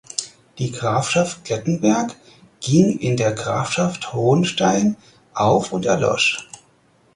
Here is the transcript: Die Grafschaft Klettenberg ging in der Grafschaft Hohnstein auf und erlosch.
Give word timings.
Die 0.57 0.71
Grafschaft 0.71 1.45
Klettenberg 1.45 2.15
ging 2.59 2.97
in 2.97 3.17
der 3.17 3.33
Grafschaft 3.33 4.13
Hohnstein 4.13 4.97
auf 5.35 5.71
und 5.73 5.85
erlosch. 5.85 6.49